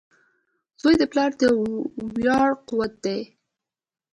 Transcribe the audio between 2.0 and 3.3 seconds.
ویاړ قوت وي.